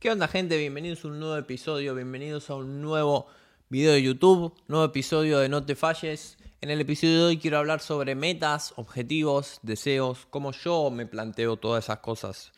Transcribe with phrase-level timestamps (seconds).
[0.00, 0.56] ¿Qué onda gente?
[0.56, 3.26] Bienvenidos a un nuevo episodio, bienvenidos a un nuevo
[3.68, 6.38] video de YouTube, nuevo episodio de No te falles.
[6.60, 11.56] En el episodio de hoy quiero hablar sobre metas, objetivos, deseos, cómo yo me planteo
[11.56, 12.52] todas esas cosas,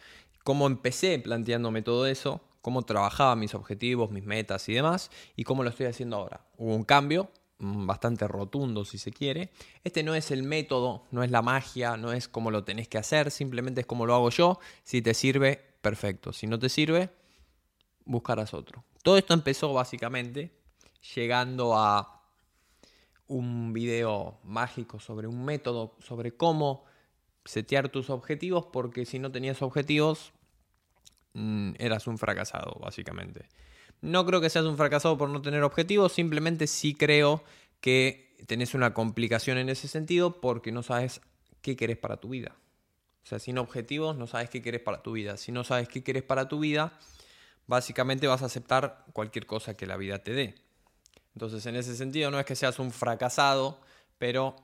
[0.45, 5.63] cómo empecé planteándome todo eso, cómo trabajaba mis objetivos, mis metas y demás, y cómo
[5.63, 6.43] lo estoy haciendo ahora.
[6.59, 9.51] Hubo un cambio, mm, bastante rotundo si se quiere.
[9.83, 12.99] Este no es el método, no es la magia, no es cómo lo tenés que
[12.99, 14.61] hacer, simplemente es como lo hago yo.
[14.85, 16.35] Si te sirve, perfecto.
[16.35, 17.09] Si no te sirve,
[18.11, 18.85] buscarás otro.
[19.03, 20.51] Todo esto empezó básicamente
[21.15, 22.23] llegando a
[23.29, 26.85] un video mágico sobre un método, sobre cómo
[27.45, 30.33] setear tus objetivos, porque si no tenías objetivos,
[31.35, 33.47] mm, eras un fracasado, básicamente.
[34.01, 37.45] No creo que seas un fracasado por no tener objetivos, simplemente sí creo
[37.81, 41.21] que tenés una complicación en ese sentido porque no sabes
[41.63, 42.57] qué querés para tu vida.
[43.23, 45.37] O sea, sin objetivos no sabes qué querés para tu vida.
[45.37, 46.99] Si no sabes qué querés para tu vida,
[47.71, 50.57] básicamente vas a aceptar cualquier cosa que la vida te dé.
[51.35, 53.81] Entonces, en ese sentido, no es que seas un fracasado,
[54.19, 54.57] pero,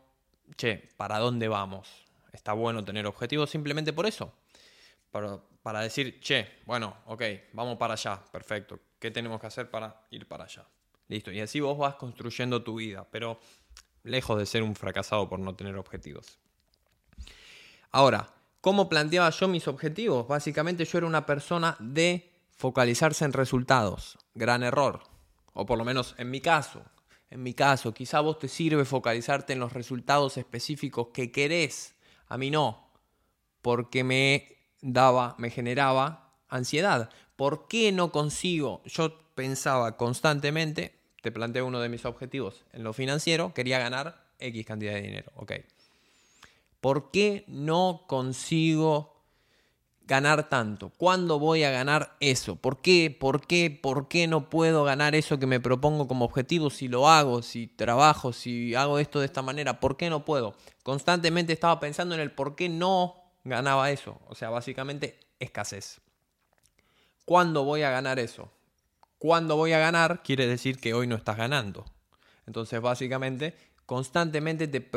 [0.56, 1.88] che, ¿para dónde vamos?
[2.32, 4.34] Está bueno tener objetivos simplemente por eso.
[5.12, 8.80] Para, para decir, che, bueno, ok, vamos para allá, perfecto.
[8.98, 10.66] ¿Qué tenemos que hacer para ir para allá?
[11.06, 11.30] Listo.
[11.30, 13.38] Y así vos vas construyendo tu vida, pero
[14.02, 16.40] lejos de ser un fracasado por no tener objetivos.
[17.92, 20.26] Ahora, ¿cómo planteaba yo mis objetivos?
[20.26, 24.18] Básicamente yo era una persona de focalizarse en resultados.
[24.34, 25.02] Gran error.
[25.52, 26.82] O por lo menos en mi caso.
[27.30, 31.94] En mi caso, quizá vos te sirve focalizarte en los resultados específicos que querés.
[32.28, 32.90] A mí no.
[33.62, 34.48] Porque me
[34.80, 37.10] daba, me generaba ansiedad.
[37.36, 38.82] ¿Por qué no consigo?
[38.84, 44.64] Yo pensaba constantemente, te planteo uno de mis objetivos en lo financiero, quería ganar X
[44.64, 45.32] cantidad de dinero.
[45.36, 45.52] Ok.
[46.80, 49.15] ¿Por qué no consigo
[50.06, 50.90] ganar tanto?
[50.96, 52.56] ¿Cuándo voy a ganar eso?
[52.56, 53.14] ¿Por qué?
[53.18, 53.70] ¿Por qué?
[53.70, 57.66] ¿Por qué no puedo ganar eso que me propongo como objetivo si lo hago, si
[57.66, 59.80] trabajo, si hago esto de esta manera?
[59.80, 60.54] ¿Por qué no puedo?
[60.82, 64.20] Constantemente estaba pensando en el por qué no ganaba eso.
[64.28, 66.00] O sea, básicamente escasez.
[67.24, 68.52] ¿Cuándo voy a ganar eso?
[69.18, 70.22] ¿Cuándo voy a ganar?
[70.22, 71.84] Quiere decir que hoy no estás ganando.
[72.46, 74.88] Entonces, básicamente, constantemente te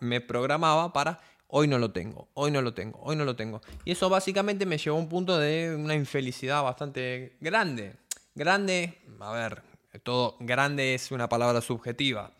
[0.00, 1.20] me programaba para
[1.54, 3.60] hoy no lo tengo, hoy no lo tengo, hoy no lo tengo.
[3.84, 7.94] Y eso básicamente me llevó a un punto de una infelicidad bastante grande.
[8.34, 9.62] Grande, a ver,
[10.02, 12.32] todo grande es una palabra subjetiva.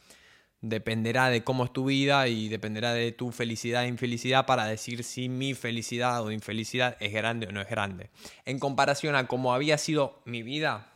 [0.62, 5.04] Dependerá de cómo es tu vida y dependerá de tu felicidad e infelicidad para decir
[5.04, 8.08] si mi felicidad o infelicidad es grande o no es grande.
[8.46, 10.90] En comparación a cómo había sido mi vida,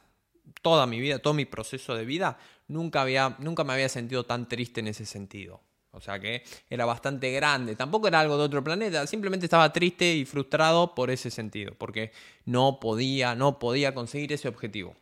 [0.63, 4.49] toda mi vida, todo mi proceso de vida, nunca, había, nunca me había sentido tan
[4.49, 5.61] triste en ese sentido.
[5.97, 7.75] O sea que era bastante grande.
[7.75, 9.07] Tampoco era algo de otro planeta.
[9.07, 11.75] Simplemente estaba triste y frustrado por ese sentido.
[11.79, 12.13] Porque
[12.45, 14.95] no podía, no podía conseguir ese objetivo.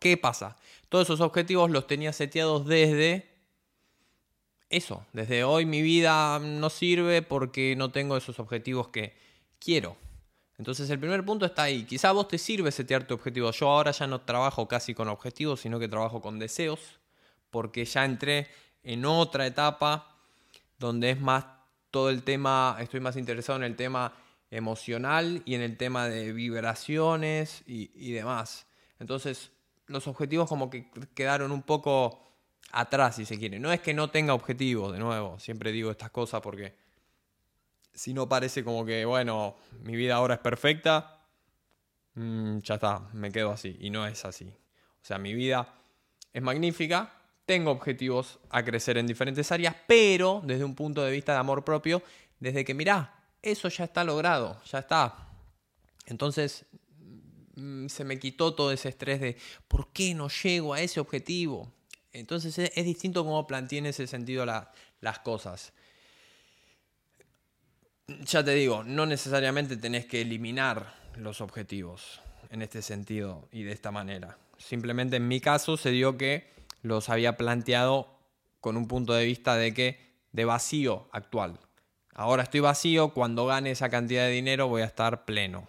[0.00, 0.56] ¿Qué pasa?
[0.88, 3.28] Todos esos objetivos los tenía seteados desde
[4.70, 5.04] eso.
[5.12, 9.14] Desde hoy mi vida no sirve porque no tengo esos objetivos que
[9.58, 9.96] quiero.
[10.58, 11.84] Entonces el primer punto está ahí.
[11.84, 13.50] Quizá a vos te sirve setear tu objetivo.
[13.50, 16.80] Yo ahora ya no trabajo casi con objetivos, sino que trabajo con deseos.
[17.50, 18.48] Porque ya entré
[18.82, 20.16] en otra etapa
[20.78, 21.44] donde es más
[21.90, 24.14] todo el tema, estoy más interesado en el tema
[24.50, 28.66] emocional y en el tema de vibraciones y, demás.
[28.98, 29.50] Entonces,
[29.86, 32.22] los objetivos como que quedaron un poco
[32.72, 33.58] atrás, si se quiere.
[33.58, 36.74] No es que no tenga objetivos, de nuevo, siempre digo estas cosas porque
[37.94, 41.20] si no parece como que, bueno, mi vida ahora es perfecta,
[42.14, 43.76] mm, ya está, me quedo así.
[43.80, 44.46] Y no es así.
[44.46, 45.74] O sea, mi vida
[46.32, 51.32] es magnífica, tengo objetivos a crecer en diferentes áreas, pero desde un punto de vista
[51.32, 52.02] de amor propio,
[52.38, 55.28] desde que mirá, eso ya está logrado, ya está.
[56.06, 56.64] Entonces
[57.56, 59.36] mm, se me quitó todo ese estrés de
[59.68, 61.72] ¿por qué no llego a ese objetivo?
[62.12, 65.72] Entonces es, distinto cómo planteé en ese sentido las cosas.
[68.06, 72.20] Ya te digo, no necesariamente tenés que eliminar los objetivos
[72.50, 74.36] en este sentido y de esta manera.
[74.58, 78.18] Simplemente en mi caso se dio que los había planteado
[78.60, 81.58] con un punto de vista de que de vacío actual.
[82.14, 85.66] Ahora estoy vacío, cuando gane esa cantidad de dinero voy a estar pleno,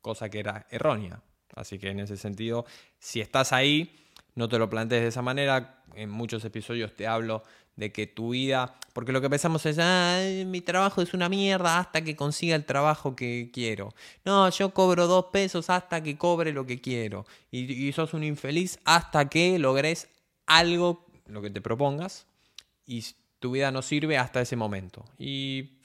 [0.00, 1.22] cosa que era errónea.
[1.54, 2.64] Así que en ese sentido,
[2.98, 3.96] si estás ahí,
[4.34, 5.82] no te lo plantees de esa manera.
[5.94, 7.42] En muchos episodios te hablo
[7.74, 11.78] de que tu vida, porque lo que pensamos es, ah, mi trabajo es una mierda
[11.78, 13.92] hasta que consiga el trabajo que quiero.
[14.24, 17.26] No, yo cobro dos pesos hasta que cobre lo que quiero.
[17.50, 20.08] Y, y sos un infeliz hasta que logres
[20.50, 22.26] algo, lo que te propongas,
[22.84, 23.04] y
[23.38, 25.04] tu vida no sirve hasta ese momento.
[25.16, 25.78] Y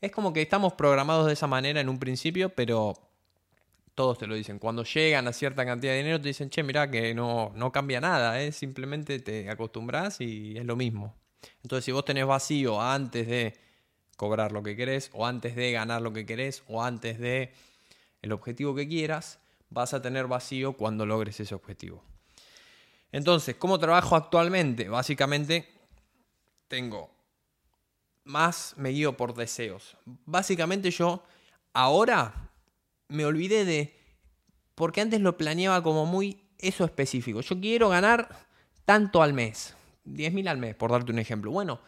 [0.00, 2.94] es como que estamos programados de esa manera en un principio, pero
[3.94, 4.58] todos te lo dicen.
[4.58, 8.00] Cuando llegan a cierta cantidad de dinero te dicen, che, mirá que no, no cambia
[8.00, 8.50] nada, ¿eh?
[8.50, 11.14] simplemente te acostumbras y es lo mismo.
[11.62, 13.54] Entonces, si vos tenés vacío antes de
[14.16, 17.52] cobrar lo que querés, o antes de ganar lo que querés, o antes de
[18.20, 19.38] el objetivo que quieras,
[19.70, 22.02] vas a tener vacío cuando logres ese objetivo.
[23.12, 24.88] Entonces, ¿cómo trabajo actualmente?
[24.88, 25.68] Básicamente,
[26.68, 27.18] tengo
[28.28, 29.96] más me guío por deseos.
[30.26, 31.24] Básicamente yo
[31.72, 32.50] ahora
[33.08, 33.94] me olvidé de,
[34.74, 37.40] porque antes lo planeaba como muy eso específico.
[37.40, 38.46] Yo quiero ganar
[38.84, 41.50] tanto al mes, 10.000 al mes, por darte un ejemplo.
[41.50, 41.80] Bueno,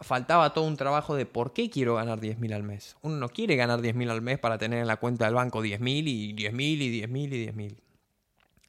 [0.00, 2.96] faltaba todo un trabajo de por qué quiero ganar 10.000 al mes.
[3.02, 6.06] Uno no quiere ganar 10.000 al mes para tener en la cuenta del banco 10.000
[6.06, 7.76] y 10.000 y 10.000 y 10.000.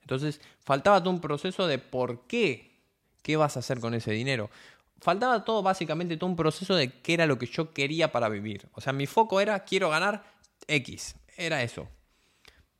[0.10, 2.72] Entonces, faltaba todo un proceso de por qué,
[3.22, 4.50] qué vas a hacer con ese dinero.
[5.02, 8.68] Faltaba todo, básicamente, todo un proceso de qué era lo que yo quería para vivir.
[8.74, 10.24] O sea, mi foco era, quiero ganar
[10.68, 11.16] X.
[11.38, 11.88] Era eso.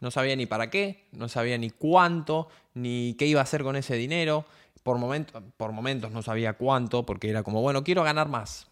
[0.02, 3.76] No sabía ni para qué, no sabía ni cuánto, ni qué iba a hacer con
[3.76, 4.46] ese dinero.
[4.82, 4.98] Por,
[5.56, 8.70] por momentos no sabía cuánto, porque era como, bueno, quiero ganar más.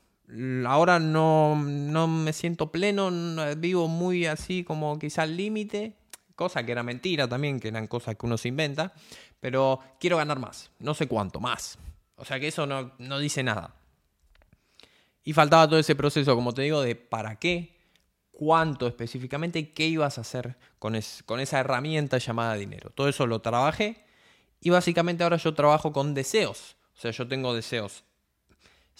[0.66, 3.12] Ahora no, no me siento pleno,
[3.56, 5.94] vivo muy así como quizá al límite,
[6.38, 8.94] cosa que era mentira también, que eran cosas que uno se inventa,
[9.42, 11.78] pero quiero ganar más, no sé cuánto, más.
[12.16, 13.76] O sea que eso no, no dice nada.
[15.24, 17.76] Y faltaba todo ese proceso, como te digo, de para qué,
[18.32, 22.92] cuánto específicamente, qué ibas a hacer con, con esa herramienta llamada dinero.
[22.92, 24.06] Todo eso lo trabajé
[24.62, 26.76] y básicamente ahora yo trabajo con deseos.
[26.96, 28.04] O sea, yo tengo deseos.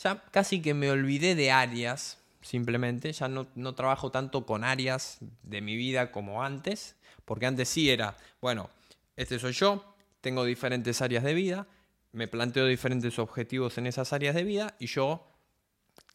[0.04, 3.12] Ya casi que me olvidé de áreas, simplemente.
[3.14, 6.96] Ya no, no trabajo tanto con áreas de mi vida como antes.
[7.28, 8.70] Porque antes sí era, bueno,
[9.18, 9.84] este soy yo,
[10.22, 11.68] tengo diferentes áreas de vida,
[12.14, 15.28] me planteo diferentes objetivos en esas áreas de vida y yo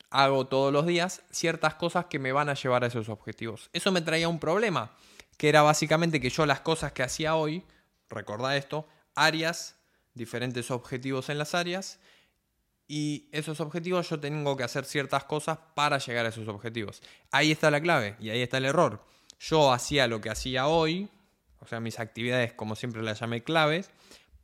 [0.09, 3.69] hago todos los días ciertas cosas que me van a llevar a esos objetivos.
[3.75, 4.97] Eso me traía un problema,
[5.37, 7.63] que era básicamente que yo las cosas que hacía hoy,
[8.09, 9.77] recordá esto, áreas,
[10.15, 11.99] diferentes objetivos en las áreas,
[12.95, 17.01] y esos objetivos yo tengo que hacer ciertas cosas para llegar a esos objetivos.
[17.31, 19.03] Ahí está la clave y ahí está el error.
[19.41, 21.09] Yo hacía lo que hacía hoy,
[21.61, 23.89] o sea, mis actividades como siempre las llamé claves,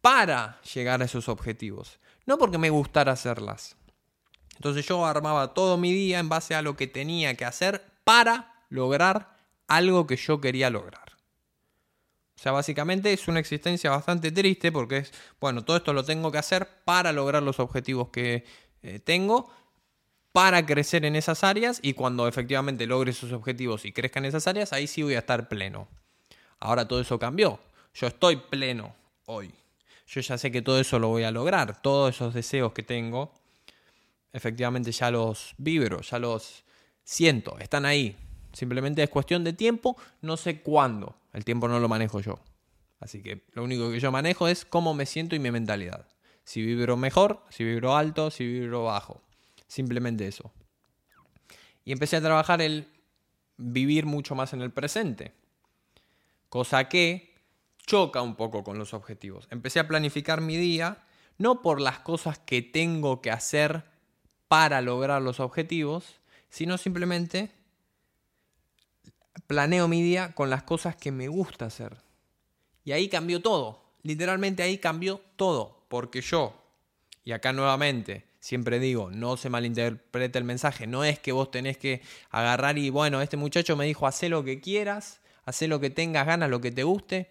[0.00, 3.76] para llegar a esos objetivos, no porque me gustara hacerlas.
[4.54, 8.64] Entonces yo armaba todo mi día en base a lo que tenía que hacer para
[8.70, 9.36] lograr
[9.66, 11.07] algo que yo quería lograr.
[12.38, 16.30] O sea, básicamente es una existencia bastante triste porque es, bueno, todo esto lo tengo
[16.30, 18.44] que hacer para lograr los objetivos que
[18.82, 19.50] eh, tengo,
[20.30, 24.46] para crecer en esas áreas y cuando efectivamente logre esos objetivos y crezca en esas
[24.46, 25.88] áreas, ahí sí voy a estar pleno.
[26.60, 27.58] Ahora todo eso cambió.
[27.92, 28.94] Yo estoy pleno
[29.26, 29.52] hoy.
[30.06, 31.82] Yo ya sé que todo eso lo voy a lograr.
[31.82, 33.32] Todos esos deseos que tengo,
[34.32, 36.62] efectivamente ya los vibro, ya los
[37.02, 38.16] siento, están ahí.
[38.52, 41.16] Simplemente es cuestión de tiempo, no sé cuándo.
[41.32, 42.38] El tiempo no lo manejo yo.
[43.00, 46.06] Así que lo único que yo manejo es cómo me siento y mi mentalidad.
[46.44, 49.20] Si vibro mejor, si vibro alto, si vibro bajo.
[49.66, 50.50] Simplemente eso.
[51.84, 52.88] Y empecé a trabajar el
[53.56, 55.32] vivir mucho más en el presente.
[56.48, 57.34] Cosa que
[57.86, 59.46] choca un poco con los objetivos.
[59.50, 61.04] Empecé a planificar mi día
[61.38, 63.84] no por las cosas que tengo que hacer
[64.48, 67.50] para lograr los objetivos, sino simplemente
[69.46, 71.96] planeo mi día con las cosas que me gusta hacer.
[72.84, 73.82] Y ahí cambió todo.
[74.02, 75.84] Literalmente ahí cambió todo.
[75.88, 76.54] Porque yo,
[77.24, 80.86] y acá nuevamente, siempre digo, no se malinterprete el mensaje.
[80.86, 84.44] No es que vos tenés que agarrar y, bueno, este muchacho me dijo, haz lo
[84.44, 87.30] que quieras, haz lo que tengas ganas, lo que te guste.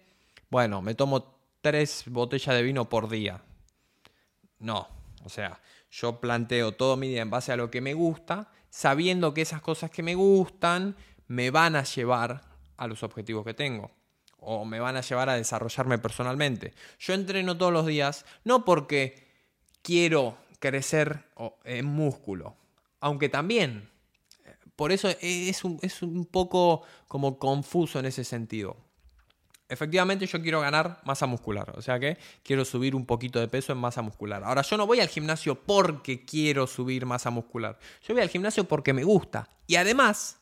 [0.50, 3.42] Bueno, me tomo tres botellas de vino por día.
[4.58, 4.88] No,
[5.24, 5.60] o sea,
[5.90, 9.62] yo planteo todo mi día en base a lo que me gusta, sabiendo que esas
[9.62, 10.96] cosas que me gustan
[11.28, 12.42] me van a llevar
[12.76, 13.90] a los objetivos que tengo
[14.40, 16.72] o me van a llevar a desarrollarme personalmente.
[16.98, 19.26] Yo entreno todos los días no porque
[19.82, 21.24] quiero crecer
[21.64, 22.56] en músculo,
[23.00, 23.90] aunque también.
[24.76, 28.76] Por eso es un, es un poco como confuso en ese sentido.
[29.68, 33.72] Efectivamente yo quiero ganar masa muscular, o sea que quiero subir un poquito de peso
[33.72, 34.42] en masa muscular.
[34.44, 38.64] Ahora yo no voy al gimnasio porque quiero subir masa muscular, yo voy al gimnasio
[38.64, 40.38] porque me gusta y además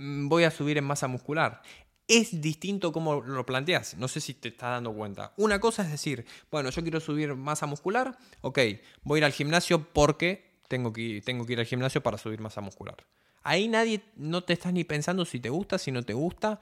[0.00, 1.62] voy a subir en masa muscular.
[2.08, 5.32] Es distinto como lo planteas, no sé si te estás dando cuenta.
[5.36, 8.58] Una cosa es decir, bueno, yo quiero subir masa muscular, ok,
[9.02, 12.40] voy a ir al gimnasio porque tengo que, tengo que ir al gimnasio para subir
[12.40, 12.96] masa muscular.
[13.42, 16.60] Ahí nadie, no te estás ni pensando si te gusta, si no te gusta.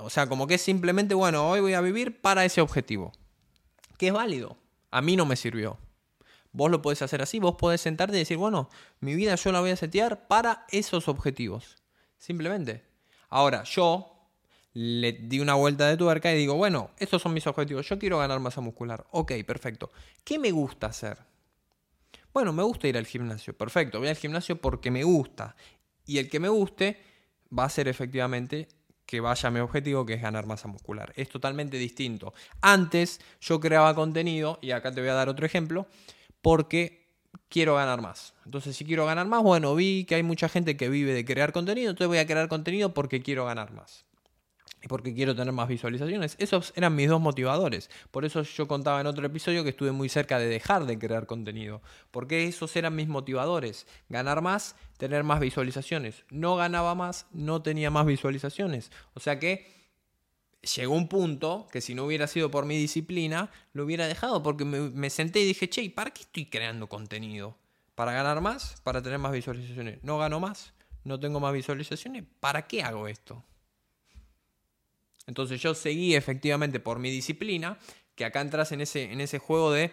[0.00, 3.12] O sea, como que es simplemente, bueno, hoy voy a vivir para ese objetivo.
[3.98, 4.58] Que es válido.
[4.90, 5.78] A mí no me sirvió.
[6.52, 8.68] Vos lo podés hacer así, vos podés sentarte y decir, bueno,
[8.98, 11.79] mi vida yo la voy a setear para esos objetivos.
[12.20, 12.84] Simplemente.
[13.30, 14.28] Ahora, yo
[14.74, 18.18] le di una vuelta de tuerca y digo, bueno, estos son mis objetivos, yo quiero
[18.18, 19.06] ganar masa muscular.
[19.10, 19.90] Ok, perfecto.
[20.22, 21.16] ¿Qué me gusta hacer?
[22.32, 25.56] Bueno, me gusta ir al gimnasio, perfecto, voy al gimnasio porque me gusta.
[26.04, 27.02] Y el que me guste
[27.58, 28.68] va a ser efectivamente
[29.06, 31.14] que vaya a mi objetivo, que es ganar masa muscular.
[31.16, 32.34] Es totalmente distinto.
[32.60, 35.88] Antes yo creaba contenido, y acá te voy a dar otro ejemplo,
[36.42, 36.99] porque
[37.50, 38.32] quiero ganar más.
[38.46, 41.52] Entonces, si quiero ganar más, bueno, vi que hay mucha gente que vive de crear
[41.52, 44.06] contenido, entonces voy a crear contenido porque quiero ganar más
[44.82, 46.36] y porque quiero tener más visualizaciones.
[46.38, 47.90] Esos eran mis dos motivadores.
[48.10, 51.26] Por eso yo contaba en otro episodio que estuve muy cerca de dejar de crear
[51.26, 51.82] contenido.
[52.10, 53.86] Porque esos eran mis motivadores.
[54.08, 56.24] Ganar más, tener más visualizaciones.
[56.30, 58.90] No ganaba más, no tenía más visualizaciones.
[59.14, 59.79] O sea que
[60.62, 64.42] llegó un punto que si no hubiera sido por mi disciplina, lo hubiera dejado.
[64.42, 67.56] Porque me, senté y dije, che, ¿para qué estoy creando contenido?
[67.94, 68.80] ¿Para ganar más?
[68.82, 70.02] ¿Para tener más visualizaciones?
[70.02, 70.72] ¿No gano más?
[71.04, 72.24] ¿No tengo más visualizaciones?
[72.40, 73.44] ¿Para qué hago esto?
[75.26, 77.78] Entonces yo seguí efectivamente por mi disciplina,
[78.14, 79.92] que acá entras en ese, en ese juego de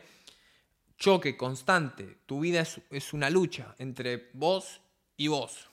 [0.98, 2.18] choque constante.
[2.26, 4.82] Tu vida es, es una lucha entre vos
[5.16, 5.70] y vos.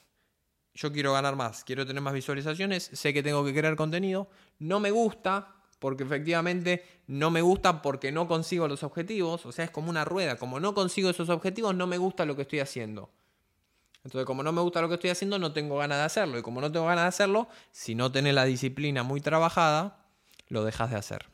[0.74, 4.28] Yo quiero ganar más, quiero tener más visualizaciones, sé que tengo que crear contenido,
[4.58, 9.66] no me gusta, porque efectivamente no me gusta porque no consigo los objetivos, o sea,
[9.66, 12.60] es como una rueda, como no consigo esos objetivos, no me gusta lo que estoy
[12.60, 13.10] haciendo.
[14.04, 16.38] Entonces, como no me gusta lo que estoy haciendo, no tengo ganas de hacerlo.
[16.38, 20.04] Y como no tengo ganas de hacerlo, si no tenés la disciplina muy trabajada,
[20.48, 21.26] lo dejas de hacer.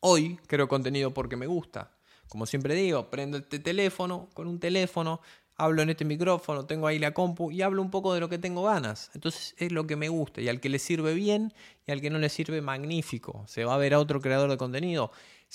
[0.00, 1.92] Hoy creo contenido porque me gusta.
[2.28, 5.20] Como siempre digo, prendo este teléfono, con un teléfono,
[5.56, 8.38] hablo en este micrófono, tengo ahí la compu y hablo un poco de lo que
[8.38, 9.10] tengo ganas.
[9.14, 10.40] Entonces es lo que me gusta.
[10.40, 11.54] Y al que le sirve bien
[11.86, 13.44] y al que no le sirve, magnífico.
[13.46, 15.10] Se va a ver a otro creador de contenido.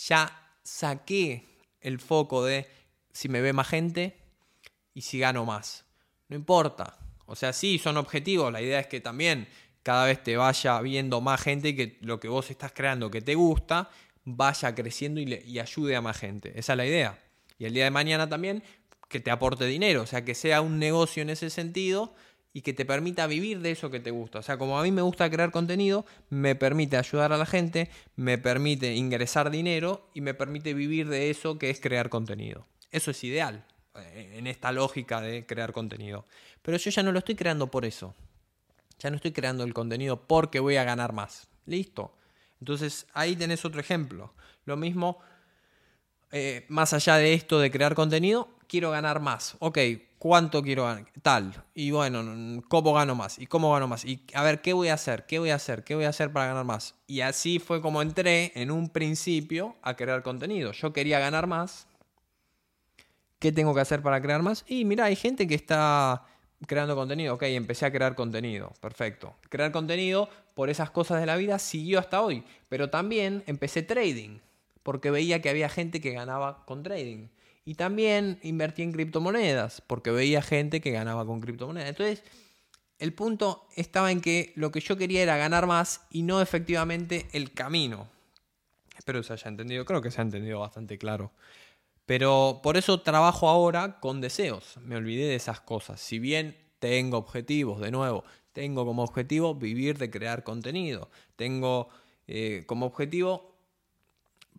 [0.07, 1.45] Ya saqué
[1.81, 2.67] el foco de
[3.11, 4.17] si me ve más gente
[4.93, 5.85] y si gano más.
[6.29, 6.97] No importa.
[7.25, 8.51] O sea, sí, son objetivos.
[8.51, 9.47] La idea es que también
[9.83, 13.21] cada vez te vaya viendo más gente y que lo que vos estás creando que
[13.21, 13.89] te gusta
[14.23, 16.57] vaya creciendo y, ayude a más gente.
[16.57, 17.19] Esa es la idea.
[17.57, 18.63] Y el día de mañana también
[19.11, 22.15] que te aporte dinero, o sea, que sea un negocio en ese sentido
[22.53, 24.39] y que te permita vivir de eso que te gusta.
[24.39, 27.89] O sea, como a mí me gusta crear contenido, me permite ayudar a la gente,
[28.15, 32.65] me permite ingresar dinero y me permite vivir de eso que es crear contenido.
[32.91, 33.65] Eso es ideal.
[33.95, 36.25] Eh, en esta lógica de crear contenido.
[36.61, 38.15] Pero yo ya no lo estoy creando por eso.
[38.99, 41.49] Ya no estoy creando el contenido porque voy a ganar más.
[41.65, 42.15] Listo.
[42.59, 44.33] Entonces ahí tenés otro ejemplo.
[44.63, 45.19] Lo mismo,
[46.31, 49.57] eh, más allá de esto de crear contenido, quiero ganar más.
[49.59, 49.77] Ok,
[50.17, 51.05] ¿cuánto quiero ganar?
[51.21, 51.53] Tal.
[51.75, 52.23] Y bueno,
[52.69, 53.37] ¿cómo gano más?
[53.37, 54.05] ¿Y cómo gano más?
[54.05, 55.25] Y a ver, ¿qué voy a hacer?
[55.25, 55.83] ¿Qué voy a hacer?
[55.83, 56.95] ¿Qué voy a hacer para ganar más?
[57.05, 60.71] Y así fue como entré en un principio a crear contenido.
[60.71, 61.85] Yo quería ganar más
[63.39, 64.63] ¿Qué tengo que hacer para crear más?
[64.67, 66.27] Y mira, hay gente que está
[66.67, 67.33] creando contenido.
[67.33, 68.71] Ok, empecé a crear contenido.
[68.79, 69.35] Perfecto.
[69.49, 72.43] Crear contenido por esas cosas de la vida siguió hasta hoy.
[72.69, 74.37] Pero también empecé trading.
[74.83, 77.29] Porque veía que había gente que ganaba con trading.
[77.63, 79.81] Y también invertí en criptomonedas.
[79.81, 81.89] Porque veía gente que ganaba con criptomonedas.
[81.89, 82.23] Entonces,
[82.99, 87.27] el punto estaba en que lo que yo quería era ganar más y no efectivamente
[87.33, 88.07] el camino.
[88.97, 89.85] Espero que se haya entendido.
[89.85, 91.31] Creo que se ha entendido bastante claro.
[92.05, 94.77] Pero por eso trabajo ahora con deseos.
[94.83, 96.01] Me olvidé de esas cosas.
[96.01, 101.09] Si bien tengo objetivos, de nuevo, tengo como objetivo vivir de crear contenido.
[101.35, 101.89] Tengo
[102.27, 103.55] eh, como objetivo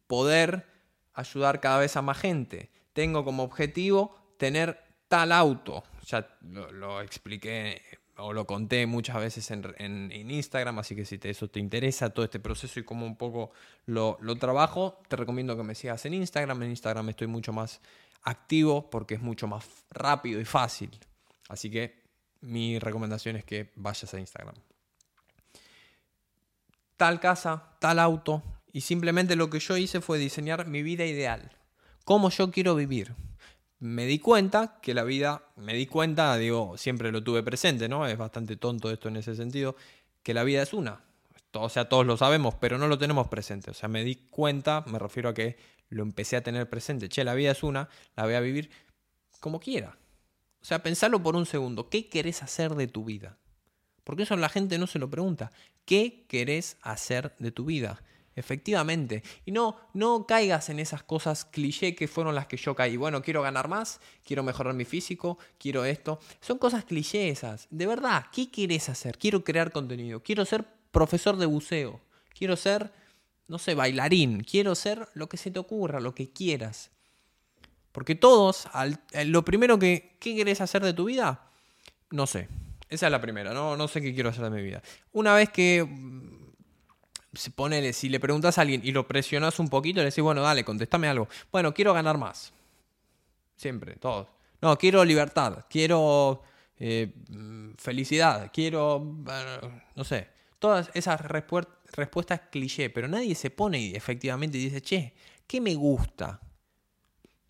[0.06, 0.66] poder
[1.14, 2.71] ayudar cada vez a más gente.
[2.92, 5.84] Tengo como objetivo tener tal auto.
[6.06, 7.80] Ya lo, lo expliqué
[8.16, 12.40] o lo conté muchas veces en, Instagram, así que si eso te interesa, todo este
[12.40, 13.52] proceso y cómo un poco
[13.87, 16.62] lo, trabajo, te recomiendo que me sigas en Instagram.
[16.62, 17.80] En Instagram estoy mucho más
[18.22, 20.90] activo porque es mucho más rápido y fácil.
[21.49, 22.02] Así que
[22.40, 24.54] mi recomendación es que vayas a Instagram.
[26.96, 31.50] Tal casa, tal auto, y simplemente lo que yo hice fue diseñar mi vida ideal.
[32.04, 33.14] Cómo yo quiero vivir
[33.82, 38.06] me di cuenta que la vida, me di cuenta, digo, siempre lo tuve presente, ¿no?
[38.06, 39.75] Es bastante tonto esto en ese sentido,
[40.23, 41.00] que la vida es una.
[41.50, 43.73] O sea, todos lo sabemos, pero no lo tenemos presente.
[43.73, 45.56] O sea, me di cuenta, me refiero a que
[45.88, 47.09] lo empecé a tener presente.
[47.09, 48.71] Che, la vida es una, la voy a vivir
[49.40, 49.99] como quiera.
[50.61, 51.88] O sea, pensarlo por un segundo.
[51.88, 53.37] ¿Qué querés hacer de tu vida?
[54.04, 55.50] Porque eso la gente no se lo pregunta.
[55.85, 58.00] ¿Qué querés hacer de tu vida?
[58.34, 59.22] Efectivamente.
[59.44, 62.96] Y no, no caigas en esas cosas cliché que fueron las que yo caí.
[62.96, 66.18] Bueno, quiero ganar más, quiero mejorar mi físico, quiero esto.
[66.40, 67.66] Son cosas cliché esas.
[67.70, 69.18] De verdad, ¿qué quieres hacer?
[69.18, 72.00] Quiero crear contenido, quiero ser profesor de buceo,
[72.36, 72.92] quiero ser,
[73.48, 76.90] no sé, bailarín, quiero ser lo que se te ocurra, lo que quieras.
[77.92, 78.66] Porque todos,
[79.12, 81.50] eh, lo primero que, ¿qué querés hacer de tu vida?
[82.10, 82.48] No sé.
[82.88, 84.82] Esa es la primera, no, no sé qué quiero hacer de mi vida.
[85.12, 85.86] Una vez que
[87.54, 90.64] ponele, si le preguntas a alguien y lo presionas un poquito, le decís, bueno, dale,
[90.64, 91.28] contéstame algo.
[91.50, 92.52] Bueno, quiero ganar más.
[93.56, 94.28] Siempre, todos.
[94.60, 96.42] No, quiero libertad, quiero
[96.78, 97.12] eh,
[97.78, 99.16] felicidad, quiero,
[99.94, 105.14] no sé, todas esas respuestas cliché, pero nadie se pone y efectivamente dice, che,
[105.46, 106.40] ¿qué me gusta?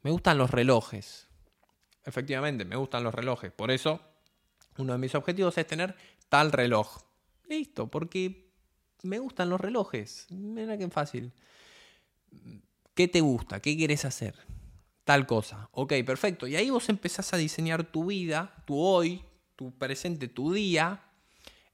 [0.02, 1.28] Me gustan los relojes.
[2.04, 3.52] Efectivamente, me gustan los relojes.
[3.52, 4.00] Por eso,
[4.78, 5.94] uno de mis objetivos es tener
[6.28, 7.02] tal reloj.
[7.48, 8.51] Listo, porque
[9.02, 10.26] me gustan los relojes.
[10.30, 11.32] Mira qué fácil.
[12.94, 13.60] ¿Qué te gusta?
[13.60, 14.34] ¿Qué quieres hacer?
[15.04, 15.68] Tal cosa.
[15.72, 16.46] Ok, perfecto.
[16.46, 19.24] Y ahí vos empezás a diseñar tu vida, tu hoy,
[19.56, 21.02] tu presente, tu día,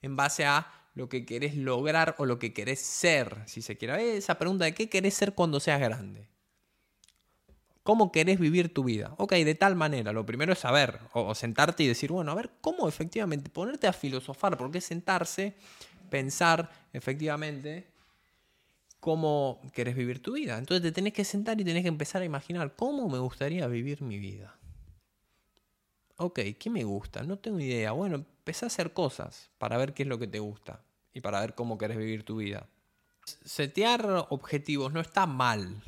[0.00, 4.16] en base a lo que querés lograr o lo que querés ser, si se quiere.
[4.16, 6.28] Esa pregunta de qué querés ser cuando seas grande.
[7.82, 9.14] ¿Cómo querés vivir tu vida?
[9.16, 10.12] Ok, de tal manera.
[10.12, 13.48] Lo primero es saber, o, sentarte y decir, bueno, a ver, ¿cómo efectivamente?
[13.48, 15.54] Ponerte a filosofar, porque sentarse,
[16.10, 17.90] pensar efectivamente
[19.00, 20.58] cómo querés vivir tu vida.
[20.58, 24.02] Entonces te tenés que sentar y tenés que empezar a imaginar cómo me gustaría vivir
[24.02, 24.56] mi vida.
[26.16, 27.22] Ok, ¿qué me gusta?
[27.22, 27.92] No tengo idea.
[27.92, 31.40] Bueno, empecé a hacer cosas para ver qué es lo que te gusta y para
[31.40, 32.66] ver cómo querés vivir tu vida.
[33.44, 35.82] Setear objetivos no está mal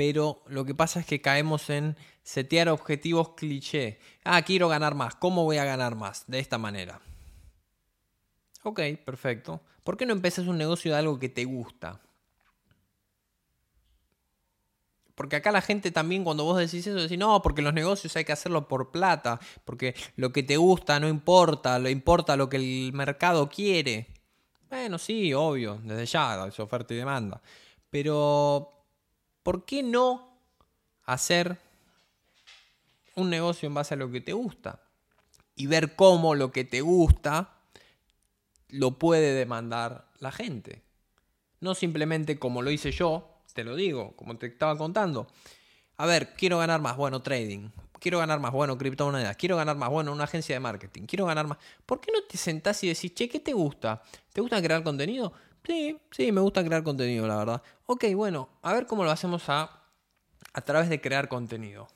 [0.00, 4.00] pero lo que pasa es que caemos en setear objetivos cliché.
[4.24, 5.14] Ah, quiero ganar más.
[5.14, 6.24] ¿Cómo voy a ganar más?
[6.26, 7.02] De esta manera.
[8.62, 9.60] Ok, perfecto.
[9.84, 12.00] ¿Por qué no empiezas un negocio de algo que te gusta?
[15.14, 18.24] Porque acá la gente también cuando vos decís eso, decís, no, porque los negocios hay
[18.24, 22.56] que hacerlo por plata, porque lo que te gusta no importa, lo importa lo que
[22.56, 24.06] el mercado quiere.
[24.70, 27.42] Bueno, sí, obvio, desde ya, es oferta y demanda.
[27.90, 28.72] Pero
[29.42, 30.38] ¿por qué no
[31.04, 31.58] hacer
[33.16, 34.80] un negocio en base a lo que te gusta?
[35.54, 37.59] Y ver cómo lo que te gusta
[38.72, 40.82] lo puede demandar la gente.
[41.60, 45.26] No simplemente como lo hice yo, te lo digo, como te estaba contando.
[45.96, 47.70] A ver, quiero ganar más, bueno, trading.
[47.98, 49.36] Quiero ganar más, bueno, criptomonedas.
[49.36, 51.02] Quiero ganar más, bueno, una agencia de marketing.
[51.02, 51.58] Quiero ganar más.
[51.84, 54.02] ¿Por qué no te sentás y decís, che, ¿qué te gusta?
[54.32, 55.34] ¿Te gusta crear contenido?
[55.62, 57.62] Sí, sí, me gusta crear contenido, la verdad.
[57.84, 59.82] Ok, bueno, a ver cómo lo hacemos a,
[60.54, 61.88] a través de crear contenido.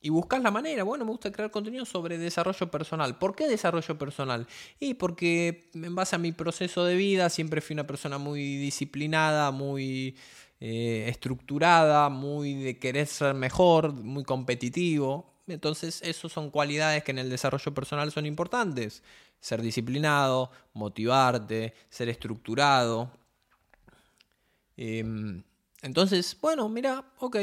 [0.00, 3.18] Y buscas la manera, bueno, me gusta crear contenido sobre desarrollo personal.
[3.18, 4.46] ¿Por qué desarrollo personal?
[4.78, 9.50] Y porque en base a mi proceso de vida siempre fui una persona muy disciplinada,
[9.50, 10.16] muy
[10.60, 15.32] eh, estructurada, muy de querer ser mejor, muy competitivo.
[15.48, 19.02] Entonces, esas son cualidades que en el desarrollo personal son importantes
[19.40, 23.10] ser disciplinado, motivarte, ser estructurado.
[24.76, 25.42] Em,
[25.82, 27.36] entonces, bueno, mira, ok,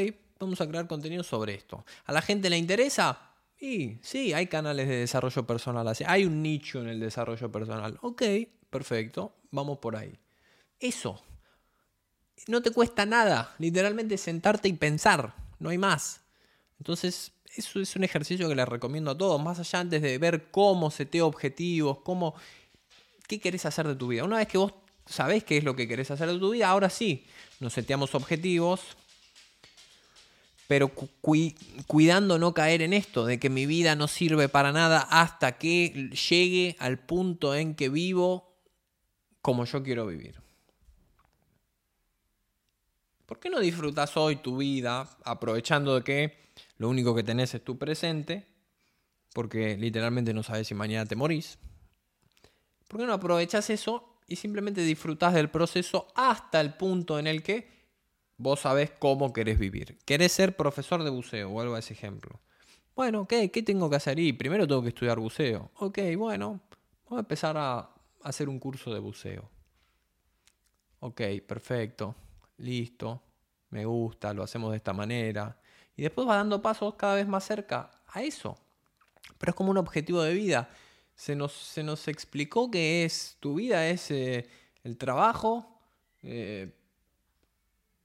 [0.44, 1.84] vamos a crear contenido sobre esto.
[2.04, 3.30] ¿A la gente le interesa?
[3.58, 7.98] Sí, sí, hay canales de desarrollo personal, hay un nicho en el desarrollo personal.
[8.02, 8.22] Ok,
[8.70, 10.18] perfecto, vamos por ahí.
[10.78, 11.22] Eso.
[12.48, 16.20] No te cuesta nada, literalmente sentarte y pensar, no hay más.
[16.78, 20.50] Entonces, eso es un ejercicio que les recomiendo a todos, más allá antes de ver
[20.50, 22.34] cómo seteo objetivos, cómo,
[23.28, 24.24] qué querés hacer de tu vida.
[24.24, 24.74] Una vez que vos
[25.06, 27.24] sabés qué es lo que querés hacer de tu vida, ahora sí,
[27.60, 28.96] nos seteamos objetivos,
[30.66, 30.90] pero
[31.86, 36.10] cuidando no caer en esto, de que mi vida no sirve para nada hasta que
[36.30, 38.54] llegue al punto en que vivo
[39.42, 40.40] como yo quiero vivir.
[43.26, 46.44] ¿Por qué no disfrutas hoy tu vida aprovechando de que
[46.78, 48.46] lo único que tenés es tu presente,
[49.32, 51.58] porque literalmente no sabes si mañana te morís.
[52.88, 57.42] ¿Por qué no aprovechas eso y simplemente disfrutás del proceso hasta el punto en el
[57.42, 57.73] que
[58.36, 59.98] vos sabés cómo querés vivir?
[60.04, 61.50] ¿Querés ser profesor de buceo?
[61.50, 62.40] Vuelvo a ese ejemplo.
[62.94, 64.18] Bueno, ok, ¿qué tengo que hacer?
[64.18, 65.70] Y primero tengo que estudiar buceo.
[65.76, 66.60] Ok, bueno,
[67.08, 67.90] voy a empezar a
[68.22, 69.50] hacer un curso de buceo.
[71.00, 72.14] Ok, perfecto,
[72.58, 73.22] listo,
[73.70, 75.60] me gusta, lo hacemos de esta manera.
[75.96, 78.56] Y después va dando pasos cada vez más cerca a eso.
[79.38, 80.70] Pero es como un objetivo de vida.
[81.14, 84.48] Se nos, se nos explicó que es tu vida, es eh,
[84.82, 85.78] el trabajo,
[86.22, 86.72] eh,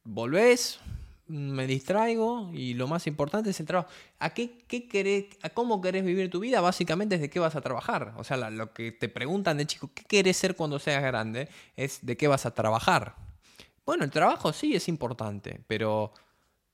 [0.04, 0.80] volvés,
[1.28, 3.90] me distraigo y lo más importante es el trabajo.
[4.18, 6.60] ¿A, qué, qué querés, a cómo querés vivir tu vida?
[6.60, 8.14] Básicamente es de qué vas a trabajar.
[8.18, 11.48] O sea, lo que te preguntan de chico, ¿qué querés ser cuando seas grande?
[11.76, 13.16] Es de qué vas a trabajar.
[13.86, 16.14] Bueno, el trabajo sí es importante, pero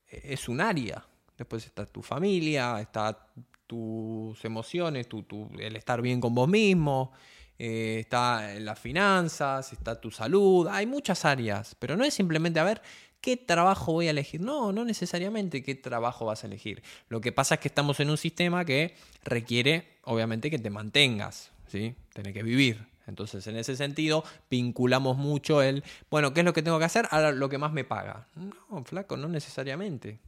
[0.08, 1.04] es un área.
[1.36, 3.28] Después está tu familia, está
[3.66, 5.24] tus emociones, tu,
[5.58, 7.12] el estar bien con vos mismo,
[7.58, 12.64] eh, está las finanzas, está tu salud, hay muchas áreas, pero no es simplemente a
[12.64, 12.80] ver
[13.26, 14.40] qué trabajo voy a elegir.
[14.40, 16.80] No, no necesariamente qué trabajo vas a elegir.
[17.08, 21.50] Lo que pasa es que estamos en un sistema que requiere, obviamente, que te mantengas,
[21.66, 21.96] ¿sí?
[22.14, 22.86] Tienes que vivir.
[23.08, 27.08] Entonces, en ese sentido, vinculamos mucho el, bueno, ¿qué es lo que tengo que hacer?
[27.10, 28.28] Ahora lo que más me paga.
[28.36, 30.20] No, flaco, no necesariamente.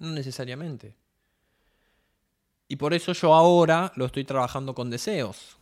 [0.00, 0.96] No necesariamente.
[2.66, 5.56] Y por eso yo ahora lo estoy trabajando con deseos.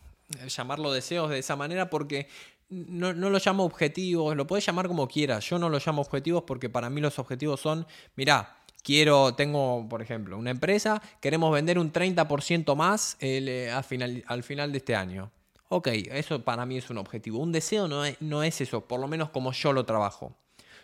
[0.47, 2.27] Llamarlo deseos de esa manera porque
[2.71, 5.47] no, no, lo llamo objetivos, lo puedes llamar como quieras.
[5.47, 10.01] Yo no lo llamo objetivos porque para mí los objetivos son, mira, quiero, tengo, por
[10.01, 14.95] ejemplo, una empresa, queremos vender un 30% más eh, al, final, al final de este
[14.95, 15.31] año.
[15.67, 17.39] Ok, eso para mí es un objetivo.
[17.39, 20.35] Un deseo no no es eso, por lo menos como yo lo trabajo.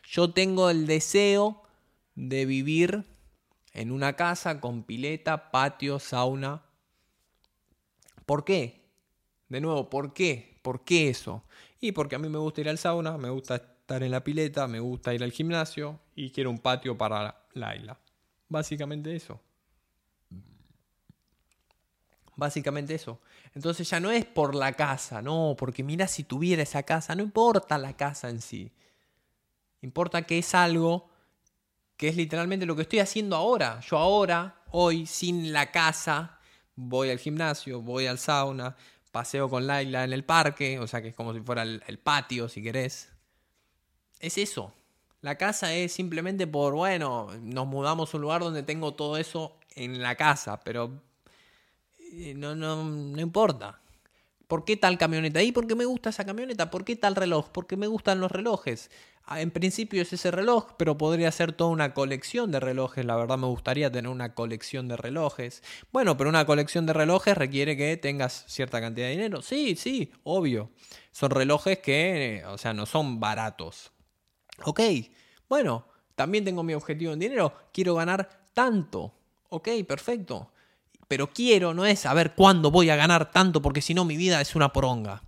[0.09, 1.61] Yo tengo el deseo
[2.15, 3.03] de vivir
[3.73, 6.63] en una casa con pileta, patio, sauna.
[8.25, 8.81] ¿Por qué?
[9.49, 10.56] De nuevo, ¿por qué?
[10.67, 11.45] ¿Por qué eso?
[11.79, 14.67] Y porque a mí me gusta ir al sauna, me gusta estar en la pileta,
[14.67, 17.97] me gusta ir al gimnasio y quiero un patio para Laila.
[18.49, 19.39] Básicamente eso.
[22.35, 23.21] Básicamente eso.
[23.55, 27.23] Entonces ya no es por la casa, no, porque mira si tuviera esa casa, no
[27.23, 28.69] importa la casa en sí.
[29.81, 31.09] Importa que es algo
[31.95, 33.79] que es literalmente lo que estoy haciendo ahora.
[33.79, 36.41] Yo ahora, hoy, sin la casa,
[36.75, 38.75] voy al gimnasio, voy al sauna,
[39.11, 42.49] paseo con Laila en el parque, o sea que es como si fuera el, patio,
[42.49, 43.09] si querés.
[44.19, 44.73] Es eso.
[45.21, 49.57] La casa es simplemente por, bueno, nos mudamos a un lugar donde tengo todo eso
[49.75, 51.01] en la casa, pero
[51.99, 53.81] eh, no, no, no importa.
[54.47, 55.41] ¿Por qué tal camioneta?
[55.43, 56.71] ¿Y por qué me gusta esa camioneta?
[56.71, 57.49] ¿Por qué tal reloj?
[57.49, 58.89] Porque me gustan los relojes.
[59.29, 63.03] Ah, en principio es ese reloj, pero podría ser toda una colección de relojes.
[63.03, 65.63] La verdad me gustaría tener una colección de relojes.
[65.91, 69.41] Bueno, pero una colección de relojes requiere que tengas cierta cantidad de dinero.
[69.41, 70.71] Sí, sí, obvio.
[71.11, 73.91] Son relojes que, o sea, no son baratos.
[74.63, 74.79] Ok,
[75.49, 77.53] bueno, también tengo mi objetivo en dinero.
[77.73, 79.13] Quiero ganar tanto.
[79.49, 80.53] Ok, perfecto.
[81.09, 84.39] Pero quiero, no es saber cuándo voy a ganar tanto, porque si no mi vida
[84.39, 85.21] es una poronga.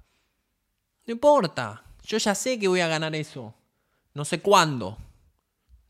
[1.05, 1.83] No importa.
[2.01, 3.55] Yo ya sé que voy a ganar eso.
[4.13, 4.97] No sé cuándo.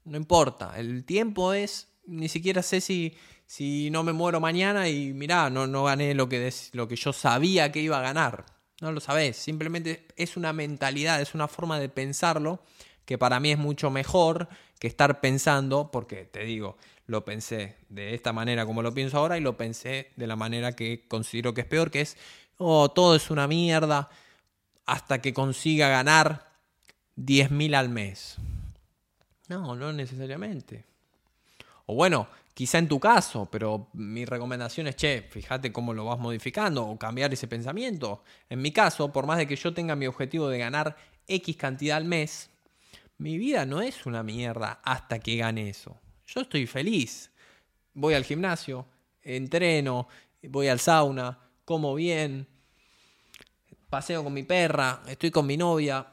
[0.06, 0.74] No importa.
[0.78, 1.88] El tiempo es.
[2.06, 6.28] Ni siquiera sé si, si no me muero mañana y mirá, no, no gané lo
[6.28, 8.46] que, lo que yo sabía que iba a ganar.
[8.82, 9.38] No lo sabés.
[9.38, 12.64] Simplemente es una mentalidad, es una forma de pensarlo
[13.06, 16.78] que para mí es mucho mejor que estar pensando, porque te digo,
[17.08, 20.76] lo pensé de esta manera como lo pienso ahora y lo pensé de la manera
[20.76, 22.18] que considero que es peor, que es,
[22.58, 24.10] oh, todo es una mierda
[24.86, 26.49] hasta que consiga ganar
[27.20, 28.38] 10.000 al mes.
[29.48, 30.86] No, no necesariamente.
[31.86, 36.20] O bueno, quizá en tu caso, pero mi recomendación es, che, fíjate cómo lo vas
[36.20, 38.24] modificando o cambiar ese pensamiento.
[38.50, 40.96] En mi caso, por más de que yo tenga mi objetivo de ganar
[41.28, 42.50] X cantidad al mes,
[43.18, 46.00] mi vida no es una mierda hasta que gane eso.
[46.28, 47.32] Yo estoy feliz.
[47.94, 48.86] Voy al gimnasio,
[49.24, 50.08] entreno,
[50.44, 52.48] voy al sauna, como bien,
[53.90, 56.06] paseo con mi perra, estoy con mi novia.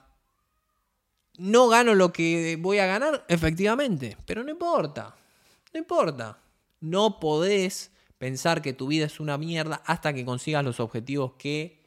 [1.38, 5.16] No gano lo que voy a ganar, efectivamente, pero no importa.
[5.72, 6.38] No importa.
[6.80, 11.82] No podés pensar que tu vida es una mierda hasta que consigas los objetivos que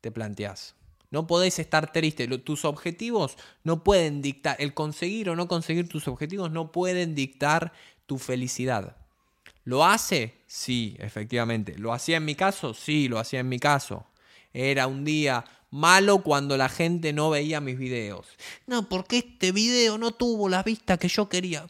[0.00, 0.74] te planteás.
[1.10, 2.26] No podés estar triste.
[2.38, 7.72] Tus objetivos no pueden dictar, el conseguir o no conseguir tus objetivos no pueden dictar
[8.06, 8.96] tu felicidad.
[9.64, 10.34] ¿Lo hace?
[10.46, 11.78] Sí, efectivamente.
[11.78, 12.74] ¿Lo hacía en mi caso?
[12.74, 14.06] Sí, lo hacía en mi caso.
[14.52, 18.28] Era un día malo cuando la gente no veía mis videos.
[18.68, 21.66] No, porque este video no tuvo la vista que yo quería.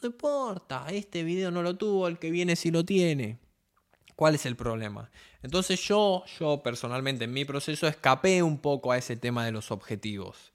[0.00, 3.38] No importa, este video no lo tuvo, el que viene sí lo tiene.
[4.16, 5.10] ¿Cuál es el problema?
[5.42, 9.70] Entonces yo, yo personalmente en mi proceso escapé un poco a ese tema de los
[9.70, 10.54] objetivos.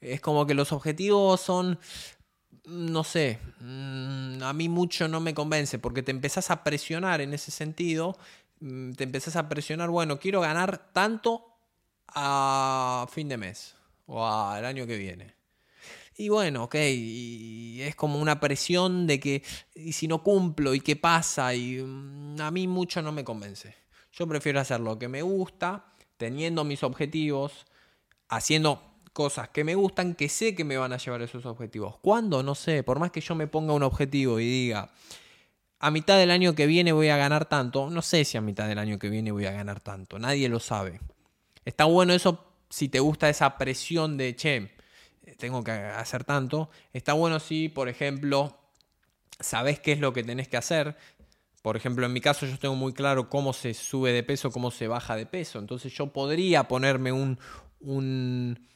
[0.00, 1.78] Es como que los objetivos son,
[2.64, 7.34] no sé, mm, a mí mucho no me convence porque te empezás a presionar en
[7.34, 8.16] ese sentido,
[8.60, 11.53] mm, te empezás a presionar, bueno, quiero ganar tanto
[12.14, 13.74] a fin de mes
[14.06, 15.34] o al año que viene.
[16.16, 19.42] Y bueno, ok, y es como una presión de que,
[19.74, 23.74] y si no cumplo, y qué pasa, y mm, a mí mucho no me convence.
[24.12, 27.66] Yo prefiero hacer lo que me gusta, teniendo mis objetivos,
[28.28, 28.80] haciendo
[29.12, 31.98] cosas que me gustan, que sé que me van a llevar esos objetivos.
[31.98, 32.44] ¿Cuándo?
[32.44, 34.92] No sé, por más que yo me ponga un objetivo y diga,
[35.80, 38.68] a mitad del año que viene voy a ganar tanto, no sé si a mitad
[38.68, 41.00] del año que viene voy a ganar tanto, nadie lo sabe.
[41.64, 44.70] Está bueno eso si te gusta esa presión de, che,
[45.38, 46.70] tengo que hacer tanto.
[46.92, 48.58] Está bueno si, por ejemplo,
[49.40, 50.96] sabes qué es lo que tenés que hacer.
[51.62, 54.70] Por ejemplo, en mi caso yo tengo muy claro cómo se sube de peso, cómo
[54.70, 55.58] se baja de peso.
[55.58, 57.38] Entonces yo podría ponerme un,
[57.80, 58.68] un,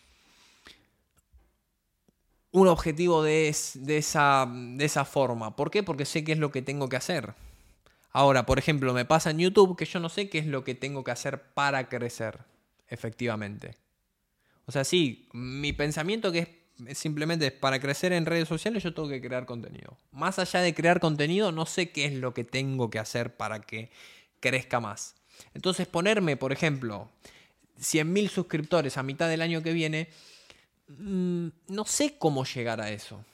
[2.52, 5.54] un objetivo de, de, esa, de esa forma.
[5.54, 5.82] ¿Por qué?
[5.82, 7.34] Porque sé qué es lo que tengo que hacer.
[8.10, 10.74] Ahora, por ejemplo, me pasa en YouTube que yo no sé qué es lo que
[10.74, 12.38] tengo que hacer para crecer.
[12.88, 13.76] Efectivamente.
[14.66, 19.08] O sea, sí, mi pensamiento que es simplemente para crecer en redes sociales yo tengo
[19.08, 19.96] que crear contenido.
[20.12, 23.60] Más allá de crear contenido, no sé qué es lo que tengo que hacer para
[23.60, 23.90] que
[24.40, 25.14] crezca más.
[25.54, 27.08] Entonces ponerme, por ejemplo,
[27.80, 30.08] 100.000 suscriptores a mitad del año que viene,
[30.88, 33.24] mm, no sé cómo llegar a eso.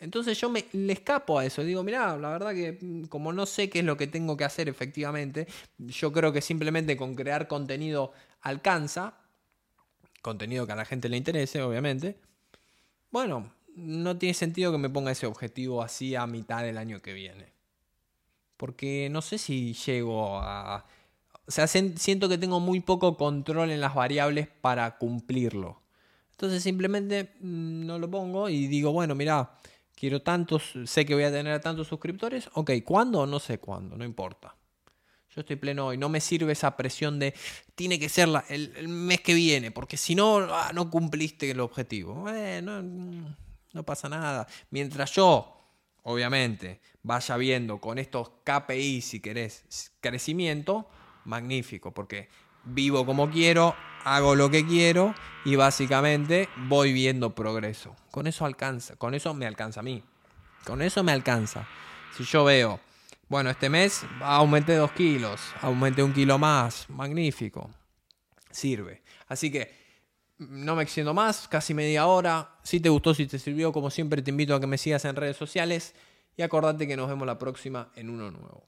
[0.00, 1.64] Entonces yo me, le escapo a eso.
[1.64, 4.44] Digo, mira, la verdad que mm, como no sé qué es lo que tengo que
[4.44, 5.46] hacer efectivamente,
[5.78, 9.14] yo creo que simplemente con crear contenido alcanza.
[10.22, 12.20] Contenido que a la gente le interese, obviamente.
[13.10, 17.12] Bueno, no tiene sentido que me ponga ese objetivo así a mitad del año que
[17.12, 17.52] viene.
[18.56, 20.84] Porque no sé si llego a...
[21.46, 25.80] O sea, siento que tengo muy poco control en las variables para cumplirlo.
[26.32, 29.56] Entonces simplemente mm, no lo pongo y digo, bueno, mira,
[29.94, 33.26] quiero tantos, sé que voy a tener tantos suscriptores, ok, ¿cuándo?
[33.26, 34.54] No sé cuándo, no importa.
[35.38, 37.32] Yo estoy pleno hoy, no me sirve esa presión de
[37.76, 42.28] tiene que ser el, mes que viene, porque si no, ah, no cumpliste el objetivo.
[42.60, 44.48] no, no pasa nada.
[44.70, 45.56] Mientras yo,
[46.02, 50.90] obviamente, vaya viendo con estos KPI, si querés, crecimiento,
[51.24, 52.28] magnífico, porque
[52.64, 57.94] vivo como quiero, hago lo que quiero y básicamente voy viendo progreso.
[58.10, 60.02] Con eso alcanza, con eso me alcanza a mí.
[60.64, 61.68] Con eso me alcanza.
[62.16, 62.80] Si yo veo,
[63.28, 67.70] bueno, este mes aumenté dos kilos, aumenté un kilo más, magnífico.
[68.50, 69.02] Sirve.
[69.26, 69.70] Así que
[70.38, 72.56] no me extiendo más, casi media hora.
[72.62, 75.16] Si te gustó, si te sirvió, como siempre te invito a que me sigas en
[75.16, 75.94] redes sociales
[76.36, 78.66] y acordate que nos vemos la próxima en uno nuevo.